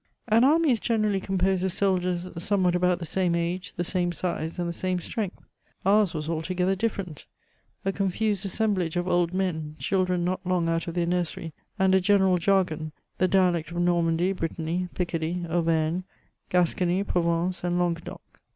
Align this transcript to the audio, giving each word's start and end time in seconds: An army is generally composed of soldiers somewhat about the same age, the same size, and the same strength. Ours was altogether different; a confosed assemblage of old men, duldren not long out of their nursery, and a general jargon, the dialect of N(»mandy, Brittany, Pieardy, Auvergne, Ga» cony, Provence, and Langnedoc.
An 0.27 0.43
army 0.43 0.71
is 0.71 0.79
generally 0.79 1.19
composed 1.19 1.63
of 1.63 1.71
soldiers 1.71 2.27
somewhat 2.35 2.73
about 2.73 2.97
the 2.97 3.05
same 3.05 3.35
age, 3.35 3.73
the 3.73 3.83
same 3.83 4.11
size, 4.11 4.57
and 4.57 4.67
the 4.67 4.73
same 4.73 4.99
strength. 4.99 5.43
Ours 5.85 6.15
was 6.15 6.27
altogether 6.27 6.75
different; 6.75 7.27
a 7.85 7.91
confosed 7.91 8.43
assemblage 8.43 8.95
of 8.95 9.07
old 9.07 9.31
men, 9.31 9.75
duldren 9.79 10.23
not 10.23 10.43
long 10.43 10.67
out 10.67 10.87
of 10.87 10.95
their 10.95 11.05
nursery, 11.05 11.53
and 11.77 11.93
a 11.93 12.01
general 12.01 12.39
jargon, 12.39 12.91
the 13.19 13.27
dialect 13.27 13.69
of 13.69 13.77
N(»mandy, 13.77 14.31
Brittany, 14.35 14.89
Pieardy, 14.95 15.45
Auvergne, 15.47 16.01
Ga» 16.49 16.65
cony, 16.75 17.03
Provence, 17.03 17.63
and 17.63 17.77
Langnedoc. 17.77 18.23